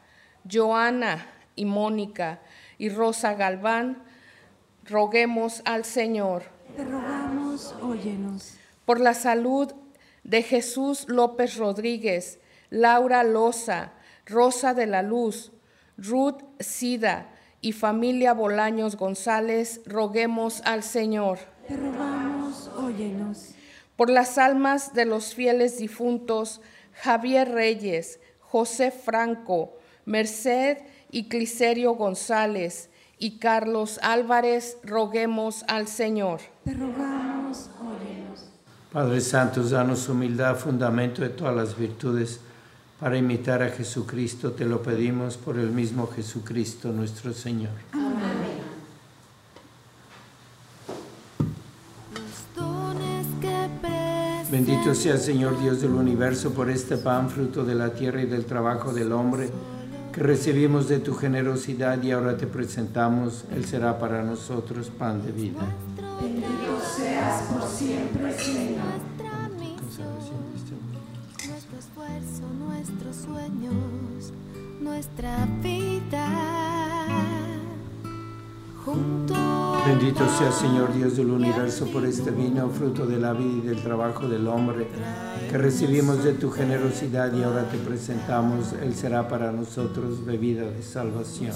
Joana 0.52 1.26
y 1.56 1.66
Mónica 1.66 2.40
y 2.78 2.90
Rosa 2.90 3.34
Galván, 3.34 4.04
roguemos 4.86 5.62
al 5.66 5.86
Señor. 5.86 6.44
Te 6.76 6.84
rogamos, 6.86 7.76
óyenos. 7.82 8.56
Por 8.86 9.00
la 9.00 9.14
salud 9.14 9.74
de 10.24 10.42
Jesús 10.42 11.06
López 11.08 11.58
Rodríguez, 11.58 12.40
Laura 12.70 13.24
Loza, 13.24 13.94
Rosa 14.26 14.74
de 14.74 14.86
la 14.86 15.02
Luz, 15.02 15.52
Ruth 15.98 16.42
Sida 16.60 17.30
y 17.62 17.74
familia 17.74 18.34
Bolaños 18.34 18.96
González, 18.96 19.82
roguemos 19.86 20.62
al 20.66 20.84
Señor. 20.84 21.40
Te 21.68 21.76
rogamos, 21.76 22.70
óyenos. 22.78 23.56
Por 23.96 24.10
las 24.10 24.38
almas 24.38 24.94
de 24.94 25.06
los 25.06 25.36
fieles 25.36 25.78
difuntos, 25.78 26.62
Javier 26.94 27.52
Reyes, 27.52 28.20
José 28.40 28.92
Franco, 28.92 29.79
Merced 30.10 30.80
y 31.12 31.30
Cliserio 31.30 31.94
González 31.94 32.90
y 33.20 33.38
Carlos 33.38 34.00
Álvarez, 34.02 34.78
roguemos 34.84 35.64
al 35.68 35.88
Señor. 35.88 36.40
Te 36.64 36.74
rogamos, 36.74 37.70
óyenos. 37.80 38.46
Padre 38.92 39.22
Santo, 39.22 39.62
danos 39.62 40.10
humildad, 40.10 40.58
fundamento 40.58 41.22
de 41.22 41.30
todas 41.30 41.56
las 41.56 41.78
virtudes. 41.78 42.40
Para 43.00 43.18
imitar 43.18 43.62
a 43.62 43.70
Jesucristo 43.70 44.54
te 44.54 44.66
lo 44.66 44.82
pedimos 44.82 45.38
por 45.38 45.60
el 45.60 45.70
mismo 45.70 46.08
Jesucristo 46.08 46.92
nuestro 46.92 47.32
Señor. 47.32 47.70
Prestas 52.32 54.52
Bendito 54.52 54.96
sea 54.96 55.14
el 55.14 55.20
Señor 55.20 55.62
Dios 55.62 55.82
del 55.82 55.92
universo 55.92 56.52
por 56.52 56.72
este 56.72 56.98
pan, 56.98 57.30
fruto 57.30 57.64
de 57.64 57.76
la 57.76 57.94
tierra 57.94 58.24
y 58.24 58.26
del 58.26 58.46
trabajo 58.46 58.92
del 58.92 59.12
hombre, 59.12 59.52
que 60.12 60.22
recibimos 60.22 60.88
de 60.88 61.00
tu 61.00 61.14
generosidad 61.14 62.02
y 62.02 62.12
ahora 62.12 62.38
te 62.38 62.48
presentamos. 62.48 63.46
Él 63.56 63.66
será 63.66 64.00
para 64.00 64.24
nosotros 64.24 64.90
pan 64.90 65.24
de 65.26 65.32
vida. 65.32 65.62
nuestra 69.20 69.60
misión, 69.60 70.80
nuestro 71.48 71.78
esfuerzo, 71.78 72.44
nuestros 72.58 73.16
sueños, 73.16 74.34
nuestra 74.82 75.48
vida. 75.62 76.79
Bendito 79.86 80.28
sea 80.38 80.52
Señor 80.52 80.94
Dios 80.94 81.18
del 81.18 81.32
universo 81.32 81.88
por 81.88 82.06
este 82.06 82.30
vino, 82.32 82.70
fruto 82.70 83.06
de 83.08 83.20
la 83.20 83.34
vida 83.34 83.64
y 83.64 83.68
del 83.68 83.82
trabajo 83.82 84.28
del 84.28 84.48
hombre, 84.48 84.88
que 85.50 85.58
recibimos 85.58 86.24
de 86.24 86.34
tu 86.34 86.52
generosidad 86.52 87.34
y 87.34 87.42
ahora 87.42 87.68
te 87.70 87.78
presentamos. 87.78 88.74
Él 88.74 88.94
será 88.94 89.28
para 89.28 89.52
nosotros 89.52 90.24
bebida 90.26 90.64
de 90.70 90.84
salvación. 90.84 91.54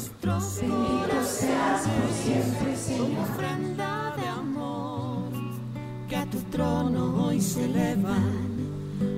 ofrenda 3.22 4.16
de 4.18 4.28
amor 4.28 5.30
que 6.10 6.16
a 6.16 6.26
tu 6.26 6.40
trono 6.50 7.26
hoy 7.26 7.40
se 7.40 7.66
elevan 7.66 8.54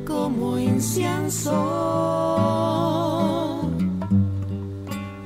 como 0.05 0.57
incienso. 0.57 1.51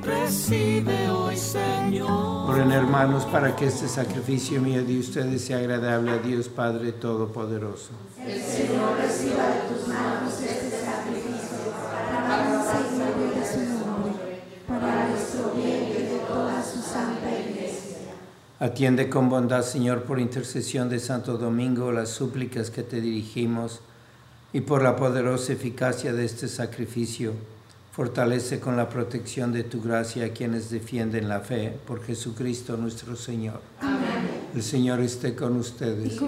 Recibe 0.02 1.10
hoy, 1.10 1.36
Señor. 1.36 2.39
Oren 2.60 2.72
hermanos 2.72 3.24
para 3.24 3.56
que 3.56 3.64
este 3.64 3.88
sacrificio 3.88 4.60
mío 4.60 4.84
de 4.84 4.98
ustedes 4.98 5.46
sea 5.46 5.56
agradable 5.56 6.10
a 6.10 6.18
Dios 6.18 6.50
Padre 6.50 6.92
Todopoderoso. 6.92 7.88
Atiende 18.58 19.08
con 19.08 19.30
bondad, 19.30 19.62
Señor, 19.62 20.02
por 20.02 20.20
intercesión 20.20 20.90
de 20.90 20.98
Santo 20.98 21.38
Domingo, 21.38 21.92
las 21.92 22.10
súplicas 22.10 22.70
que 22.70 22.82
te 22.82 23.00
dirigimos 23.00 23.80
y 24.52 24.60
por 24.60 24.82
la 24.82 24.96
poderosa 24.96 25.54
eficacia 25.54 26.12
de 26.12 26.26
este 26.26 26.46
sacrificio. 26.46 27.32
Fortalece 28.00 28.60
con 28.60 28.78
la 28.78 28.88
protección 28.88 29.52
de 29.52 29.62
tu 29.62 29.82
gracia 29.82 30.24
a 30.24 30.30
quienes 30.30 30.70
defienden 30.70 31.28
la 31.28 31.40
fe 31.40 31.76
por 31.86 32.02
Jesucristo 32.02 32.78
nuestro 32.78 33.14
Señor. 33.14 33.60
El 34.54 34.62
Señor 34.62 35.00
esté 35.00 35.34
con 35.34 35.58
ustedes. 35.58 36.18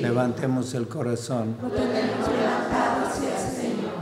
Levantemos 0.00 0.72
el 0.72 0.88
corazón. 0.88 1.54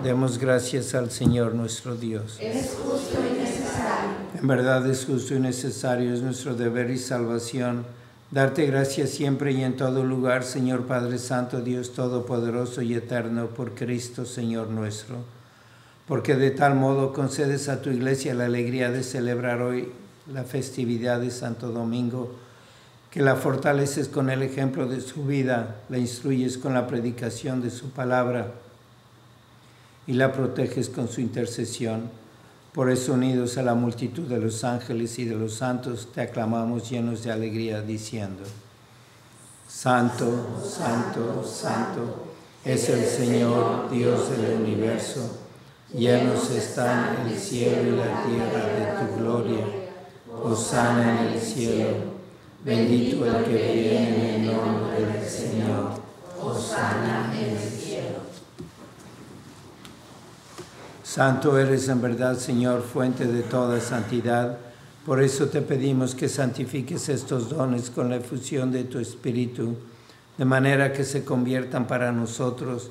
Demos 0.04 0.38
gracias 0.38 0.94
al 0.94 1.10
Señor 1.10 1.52
nuestro 1.52 1.96
Dios. 1.96 2.38
En 2.40 4.46
verdad 4.46 4.88
es 4.88 5.04
justo 5.04 5.34
y 5.34 5.40
necesario, 5.40 6.14
es 6.14 6.22
nuestro 6.22 6.54
deber 6.54 6.92
y 6.92 6.98
salvación. 6.98 7.86
Darte 8.30 8.66
gracias 8.66 9.10
siempre 9.10 9.50
y 9.50 9.64
en 9.64 9.76
todo 9.76 10.04
lugar, 10.04 10.44
Señor 10.44 10.86
Padre 10.86 11.18
Santo, 11.18 11.60
Dios 11.60 11.92
Todopoderoso 11.92 12.82
y 12.82 12.94
Eterno, 12.94 13.48
por 13.48 13.74
Cristo, 13.74 14.24
Señor 14.24 14.68
nuestro. 14.68 15.37
Porque 16.08 16.36
de 16.36 16.50
tal 16.50 16.74
modo 16.74 17.12
concedes 17.12 17.68
a 17.68 17.82
tu 17.82 17.90
iglesia 17.90 18.32
la 18.32 18.46
alegría 18.46 18.90
de 18.90 19.02
celebrar 19.02 19.60
hoy 19.60 19.92
la 20.32 20.42
festividad 20.42 21.20
de 21.20 21.30
Santo 21.30 21.70
Domingo, 21.70 22.34
que 23.10 23.20
la 23.20 23.36
fortaleces 23.36 24.08
con 24.08 24.30
el 24.30 24.42
ejemplo 24.42 24.88
de 24.88 25.02
su 25.02 25.24
vida, 25.24 25.76
la 25.90 25.98
instruyes 25.98 26.56
con 26.56 26.72
la 26.72 26.86
predicación 26.86 27.60
de 27.60 27.70
su 27.70 27.90
palabra 27.90 28.52
y 30.06 30.14
la 30.14 30.32
proteges 30.32 30.88
con 30.88 31.08
su 31.08 31.20
intercesión. 31.20 32.10
Por 32.72 32.90
eso, 32.90 33.12
unidos 33.14 33.58
a 33.58 33.62
la 33.62 33.74
multitud 33.74 34.26
de 34.28 34.38
los 34.38 34.64
ángeles 34.64 35.18
y 35.18 35.26
de 35.26 35.36
los 35.36 35.54
santos, 35.54 36.08
te 36.14 36.22
aclamamos 36.22 36.88
llenos 36.88 37.22
de 37.22 37.32
alegría, 37.32 37.82
diciendo, 37.82 38.44
Santo, 39.66 40.62
Santo, 40.64 41.44
Santo, 41.44 42.32
es 42.64 42.88
el 42.88 43.04
Señor, 43.04 43.90
Dios 43.90 44.30
del 44.30 44.62
universo. 44.62 45.47
Llenos 45.94 46.50
están 46.50 47.26
el 47.26 47.38
cielo 47.38 47.94
y 47.94 47.96
la 47.96 48.22
tierra 48.22 48.66
de 48.66 49.06
tu 49.06 49.20
gloria. 49.20 49.64
Hosana 50.42 51.22
en 51.22 51.32
el 51.32 51.40
cielo. 51.40 51.88
Bendito 52.62 53.24
el 53.24 53.44
que 53.44 53.72
viene 53.72 54.36
en 54.36 54.44
el 54.44 54.54
nombre 54.54 55.00
del 55.00 55.26
Señor. 55.26 55.92
Hosana 56.42 57.32
en 57.34 57.56
el 57.56 57.58
cielo. 57.58 58.18
Santo 61.02 61.58
eres 61.58 61.88
en 61.88 62.02
verdad, 62.02 62.36
Señor, 62.36 62.82
fuente 62.82 63.24
de 63.24 63.42
toda 63.42 63.80
santidad. 63.80 64.58
Por 65.06 65.22
eso 65.22 65.46
te 65.46 65.62
pedimos 65.62 66.14
que 66.14 66.28
santifiques 66.28 67.08
estos 67.08 67.48
dones 67.48 67.88
con 67.88 68.10
la 68.10 68.16
efusión 68.16 68.70
de 68.70 68.84
tu 68.84 68.98
Espíritu, 68.98 69.74
de 70.36 70.44
manera 70.44 70.92
que 70.92 71.04
se 71.04 71.24
conviertan 71.24 71.86
para 71.86 72.12
nosotros 72.12 72.90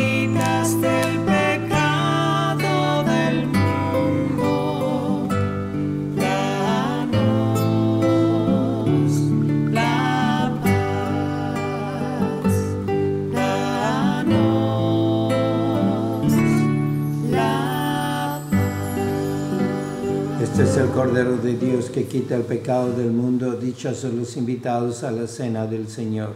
Cordero 21.11 21.35
de 21.35 21.57
Dios 21.57 21.89
que 21.89 22.05
quita 22.05 22.37
el 22.37 22.43
pecado 22.43 22.93
del 22.93 23.11
mundo. 23.11 23.51
Dichosos 23.51 24.13
los 24.13 24.37
invitados 24.37 25.03
a 25.03 25.11
la 25.11 25.27
cena 25.27 25.67
del 25.67 25.89
Señor. 25.89 26.35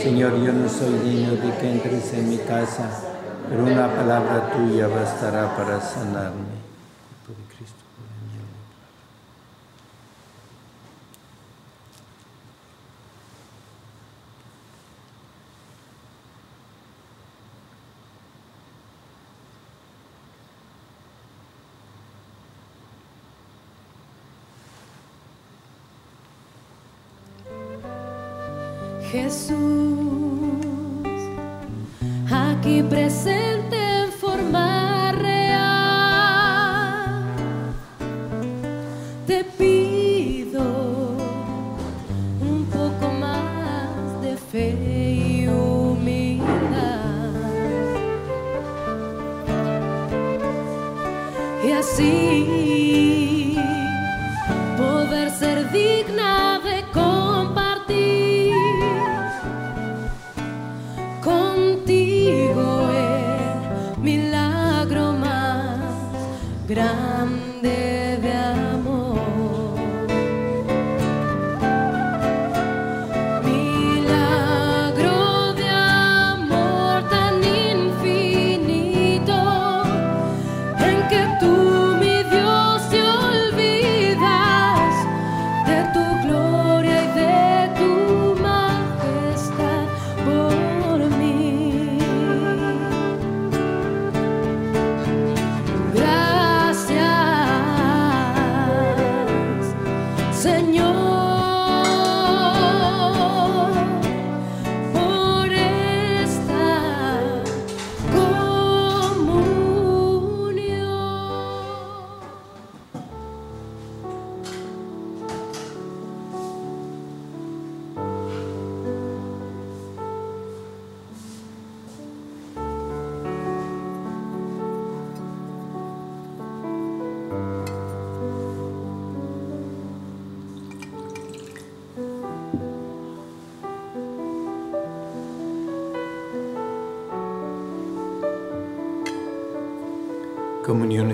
Señor, 0.00 0.40
yo 0.40 0.52
no 0.52 0.68
soy 0.68 1.00
digno 1.00 1.32
de 1.32 1.52
que 1.58 1.72
entres 1.72 2.14
en 2.14 2.30
mi 2.30 2.36
casa, 2.36 2.88
pero 3.48 3.64
una 3.64 3.92
palabra 3.92 4.52
tuya 4.52 4.86
bastará 4.86 5.56
para 5.56 5.80
sanarme. 5.80 6.58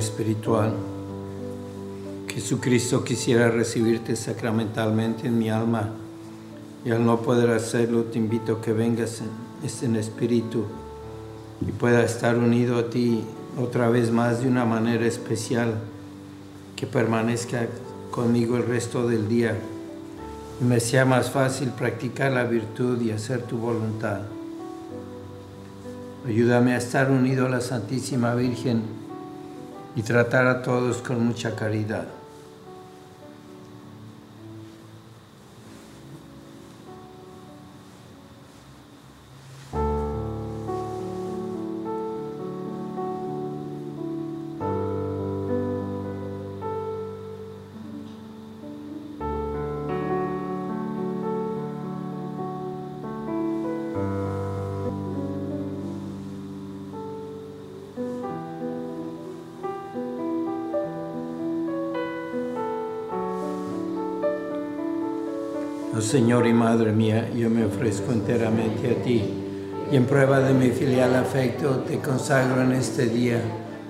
Espiritual. 0.05 0.75
Jesucristo 2.29 3.05
quisiera 3.05 3.51
recibirte 3.51 4.17
sacramentalmente 4.17 5.29
en 5.29 5.39
mi 5.39 5.49
alma 5.49 5.91
y 6.85 6.91
al 6.91 7.07
no 7.07 7.23
poder 7.23 7.51
hacerlo 7.51 8.05
te 8.05 8.19
invito 8.19 8.57
a 8.57 8.61
que 8.61 8.75
vengas 8.75 9.23
en, 9.23 9.31
en 9.89 9.97
espíritu 9.97 10.67
y 11.67 11.73
pueda 11.73 12.03
estar 12.05 12.37
unido 12.37 12.79
a 12.79 12.91
ti 12.91 13.25
otra 13.59 13.89
vez 13.89 14.11
más 14.11 14.43
de 14.43 14.49
una 14.49 14.67
manera 14.67 15.07
especial, 15.07 15.75
que 16.77 16.87
permanezca 16.87 17.67
conmigo 18.11 18.59
el 18.59 18.67
resto 18.67 19.09
del 19.09 19.27
día 19.27 19.57
y 20.61 20.65
me 20.65 20.81
sea 20.81 21.07
más 21.07 21.31
fácil 21.31 21.71
practicar 21.71 22.33
la 22.33 22.45
virtud 22.45 23.01
y 23.01 23.11
hacer 23.11 23.43
tu 23.43 23.57
voluntad. 23.57 24.21
Ayúdame 26.27 26.75
a 26.75 26.79
estar 26.79 27.11
unido 27.11 27.47
a 27.47 27.49
la 27.49 27.63
Santísima 27.63 28.35
Virgen 28.35 29.04
y 29.97 30.03
tratar 30.03 30.47
a 30.47 30.63
todos 30.63 30.99
con 30.99 31.25
mucha 31.25 31.55
caridad. 31.55 32.07
Señor 66.15 66.47
y 66.47 66.53
Madre 66.53 66.93
mía, 66.93 67.29
yo 67.35 67.51
me 67.51 67.65
ofrezco 67.65 68.13
enteramente 68.13 68.89
a 68.89 69.03
ti 69.03 69.21
y 69.91 69.97
en 69.97 70.05
prueba 70.05 70.39
de 70.39 70.55
mi 70.55 70.69
filial 70.69 71.17
afecto 71.17 71.83
te 71.89 71.99
consagro 71.99 72.63
en 72.63 72.71
este 72.71 73.07
día 73.07 73.43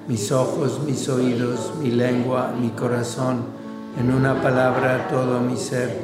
mis 0.08 0.32
ojos, 0.32 0.80
mis 0.86 1.06
oídos, 1.10 1.74
mi 1.82 1.90
lengua, 1.90 2.54
mi 2.58 2.70
corazón, 2.70 3.42
en 4.00 4.10
una 4.10 4.40
palabra 4.40 5.06
todo 5.08 5.38
mi 5.42 5.58
ser, 5.58 5.94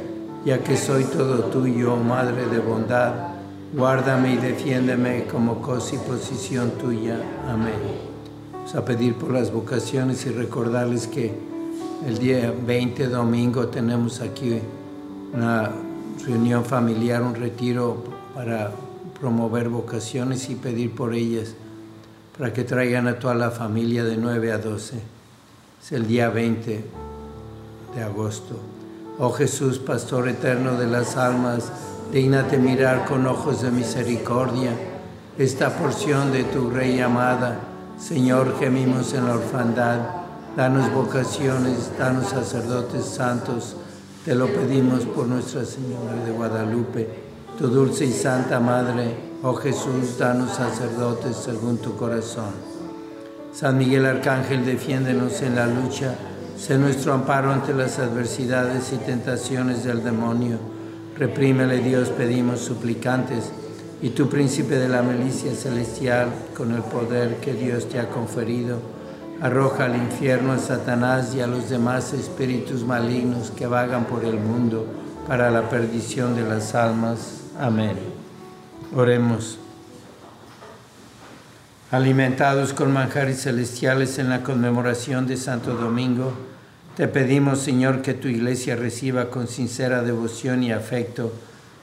ya 0.45 0.59
que 0.59 0.77
soy 0.77 1.05
todo 1.05 1.45
tuyo, 1.45 1.95
Madre 1.95 2.45
de 2.45 2.59
bondad, 2.59 3.13
guárdame 3.75 4.35
y 4.35 4.37
defiéndeme 4.37 5.25
como 5.25 5.59
cosa 5.59 5.95
y 5.95 5.97
posición 5.97 6.69
tuya. 6.79 7.17
Amén. 7.49 7.73
Vamos 8.53 8.75
a 8.75 8.85
pedir 8.85 9.15
por 9.15 9.31
las 9.31 9.51
vocaciones 9.51 10.23
y 10.27 10.29
recordarles 10.29 11.07
que 11.07 11.33
el 12.05 12.19
día 12.19 12.53
20 12.63 13.07
domingo 13.07 13.69
tenemos 13.69 14.21
aquí 14.21 14.59
una 15.33 15.71
reunión 16.25 16.65
familiar, 16.65 17.21
un 17.21 17.35
retiro 17.35 18.03
para 18.35 18.71
promover 19.19 19.69
vocaciones 19.69 20.49
y 20.49 20.55
pedir 20.55 20.93
por 20.95 21.13
ellas, 21.13 21.53
para 22.37 22.53
que 22.53 22.63
traigan 22.63 23.07
a 23.07 23.19
toda 23.19 23.35
la 23.35 23.51
familia 23.51 24.03
de 24.03 24.17
9 24.17 24.51
a 24.51 24.57
12. 24.57 24.99
Es 25.81 25.91
el 25.91 26.07
día 26.07 26.29
20 26.29 26.85
de 27.95 28.03
agosto. 28.03 28.59
Oh 29.19 29.31
Jesús, 29.31 29.79
Pastor 29.79 30.29
eterno 30.29 30.77
de 30.77 30.87
las 30.87 31.17
almas, 31.17 31.71
dignate 32.11 32.57
mirar 32.57 33.05
con 33.05 33.25
ojos 33.27 33.61
de 33.61 33.71
misericordia 33.71 34.71
esta 35.37 35.75
porción 35.77 36.31
de 36.31 36.43
tu 36.43 36.69
Rey 36.69 36.99
amada. 36.99 37.59
Señor, 37.99 38.57
gemimos 38.59 39.13
en 39.13 39.25
la 39.25 39.35
orfandad. 39.35 39.99
Danos 40.55 40.91
vocaciones, 40.91 41.91
danos 41.97 42.29
sacerdotes 42.29 43.05
santos 43.05 43.75
te 44.25 44.35
lo 44.35 44.45
pedimos 44.47 45.05
por 45.05 45.25
Nuestra 45.25 45.65
Señora 45.65 46.23
de 46.23 46.31
Guadalupe, 46.31 47.09
tu 47.57 47.67
dulce 47.67 48.05
y 48.05 48.11
santa 48.11 48.59
Madre, 48.59 49.15
oh 49.41 49.55
Jesús, 49.55 50.19
danos 50.19 50.51
sacerdotes 50.51 51.35
según 51.37 51.79
tu 51.79 51.95
corazón. 51.95 52.51
San 53.51 53.79
Miguel 53.79 54.05
Arcángel, 54.05 54.63
defiéndenos 54.63 55.41
en 55.41 55.55
la 55.55 55.65
lucha, 55.65 56.13
sé 56.55 56.77
nuestro 56.77 57.13
amparo 57.13 57.51
ante 57.51 57.73
las 57.73 57.97
adversidades 57.97 58.93
y 58.93 58.97
tentaciones 58.97 59.83
del 59.83 60.03
demonio. 60.03 60.59
Reprímele 61.17 61.79
Dios, 61.79 62.09
pedimos 62.09 62.59
suplicantes, 62.59 63.51
y 64.03 64.09
tu 64.11 64.29
príncipe 64.29 64.75
de 64.75 64.87
la 64.87 65.01
milicia 65.01 65.53
celestial, 65.55 66.29
con 66.55 66.71
el 66.73 66.83
poder 66.83 67.37
que 67.37 67.53
Dios 67.53 67.89
te 67.89 67.99
ha 67.99 68.09
conferido, 68.09 68.77
Arroja 69.41 69.85
al 69.85 69.95
infierno 69.95 70.51
a 70.51 70.59
Satanás 70.59 71.33
y 71.33 71.41
a 71.41 71.47
los 71.47 71.67
demás 71.67 72.13
espíritus 72.13 72.83
malignos 72.85 73.49
que 73.49 73.65
vagan 73.65 74.05
por 74.05 74.23
el 74.23 74.35
mundo 74.35 74.85
para 75.27 75.49
la 75.49 75.67
perdición 75.67 76.35
de 76.35 76.43
las 76.43 76.75
almas. 76.75 77.41
Amén. 77.59 77.97
Oremos. 78.95 79.57
Alimentados 81.89 82.71
con 82.73 82.93
manjares 82.93 83.41
celestiales 83.41 84.19
en 84.19 84.29
la 84.29 84.43
conmemoración 84.43 85.25
de 85.25 85.37
Santo 85.37 85.73
Domingo, 85.73 86.33
te 86.95 87.07
pedimos, 87.07 87.61
Señor, 87.61 88.03
que 88.03 88.13
tu 88.13 88.27
iglesia 88.27 88.75
reciba 88.75 89.31
con 89.31 89.47
sincera 89.47 90.03
devoción 90.03 90.61
y 90.61 90.71
afecto 90.71 91.33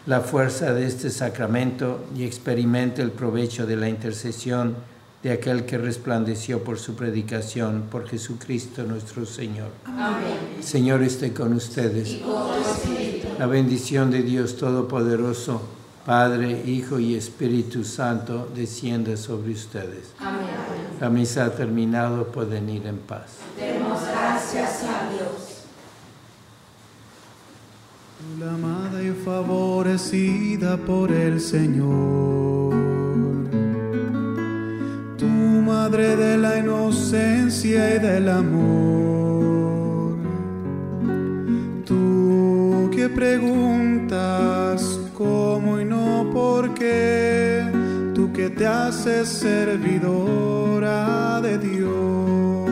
la 0.07 0.21
fuerza 0.21 0.75
de 0.75 0.87
este 0.87 1.11
sacramento 1.11 2.07
y 2.16 2.23
experimente 2.23 3.03
el 3.03 3.11
provecho 3.11 3.66
de 3.66 3.75
la 3.75 3.88
intercesión 3.88 4.77
de 5.22 5.33
aquel 5.33 5.64
que 5.64 5.78
resplandeció 5.78 6.62
por 6.62 6.78
su 6.78 6.94
predicación, 6.94 7.85
por 7.90 8.09
Jesucristo 8.09 8.85
nuestro 8.85 9.26
Señor. 9.26 9.70
Amén. 9.85 10.59
Señor 10.61 11.02
esté 11.02 11.33
con 11.33 11.52
ustedes. 11.54 12.11
Y 12.11 12.20
con 12.20 13.38
la 13.38 13.46
bendición 13.46 14.11
de 14.11 14.22
Dios 14.22 14.57
Todopoderoso, 14.57 15.62
Padre, 16.04 16.62
Hijo 16.66 16.98
y 16.98 17.14
Espíritu 17.14 17.85
Santo, 17.85 18.48
descienda 18.54 19.16
sobre 19.16 19.52
ustedes. 19.52 20.12
Amén. 20.18 20.46
La 21.00 21.11
misa 21.11 21.44
ha 21.44 21.50
terminado, 21.50 22.26
pueden 22.28 22.68
ir 22.68 22.87
en 22.87 22.98
paz. 22.98 23.38
Demos 23.57 24.00
gracias 24.02 24.85
a 24.85 25.11
Dios. 25.11 25.64
La 28.40 28.54
amada 28.54 29.02
y 29.02 29.12
favorecida 29.12 30.76
por 30.76 31.12
el 31.12 31.40
Señor 31.40 32.67
Madre 35.88 36.16
de 36.16 36.37
la 36.37 36.59
inocencia 36.59 37.94
y 37.96 37.98
del 37.98 38.29
amor. 38.29 40.18
Tú 41.87 42.90
que 42.94 43.09
preguntas 43.09 45.01
cómo 45.16 45.81
y 45.81 45.87
no 45.87 46.29
por 46.31 46.74
qué, 46.74 47.64
tú 48.14 48.31
que 48.35 48.51
te 48.51 48.66
haces 48.66 49.31
servidora 49.31 49.81
de 51.40 51.57
Dios. 51.57 52.70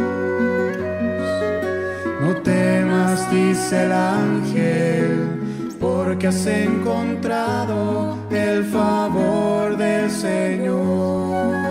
No 2.21 2.37
temas, 2.43 3.31
dice 3.33 3.85
el 3.85 3.93
ángel, 3.93 5.41
porque 5.81 6.27
has 6.27 6.47
encontrado 6.47 8.19
el 8.31 8.63
favor 8.65 9.75
del 9.79 10.11
Señor. 10.11 11.66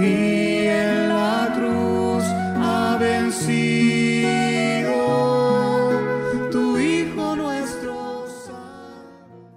Y 0.00 0.38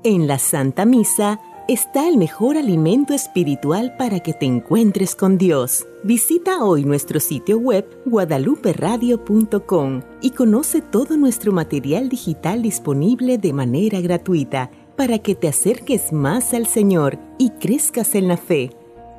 En 0.03 0.25
la 0.25 0.39
Santa 0.39 0.83
Misa 0.83 1.39
está 1.67 2.09
el 2.09 2.17
mejor 2.17 2.57
alimento 2.57 3.13
espiritual 3.13 3.95
para 3.97 4.19
que 4.19 4.33
te 4.33 4.47
encuentres 4.47 5.15
con 5.15 5.37
Dios. 5.37 5.85
Visita 6.03 6.63
hoy 6.63 6.85
nuestro 6.85 7.19
sitio 7.19 7.59
web 7.59 7.87
guadaluperadio.com 8.07 10.01
y 10.21 10.31
conoce 10.31 10.81
todo 10.81 11.17
nuestro 11.17 11.51
material 11.51 12.09
digital 12.09 12.63
disponible 12.63 13.37
de 13.37 13.53
manera 13.53 14.01
gratuita 14.01 14.71
para 14.97 15.19
que 15.19 15.35
te 15.35 15.47
acerques 15.47 16.11
más 16.11 16.55
al 16.55 16.65
Señor 16.65 17.19
y 17.37 17.51
crezcas 17.51 18.15
en 18.15 18.27
la 18.27 18.37
fe. 18.37 18.71